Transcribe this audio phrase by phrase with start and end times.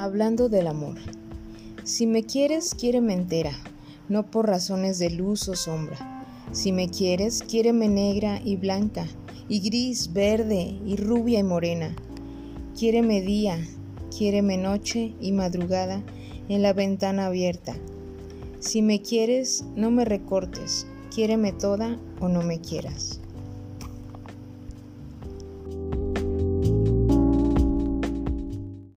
[0.00, 0.94] Hablando del amor.
[1.82, 3.50] Si me quieres, quiéreme entera,
[4.08, 6.24] no por razones de luz o sombra.
[6.52, 9.08] Si me quieres, quiéreme negra y blanca,
[9.48, 11.96] y gris, verde, y rubia y morena.
[12.78, 13.58] Quiéreme día,
[14.16, 16.00] quiéreme noche y madrugada
[16.48, 17.74] en la ventana abierta.
[18.60, 23.18] Si me quieres, no me recortes, quiéreme toda o no me quieras.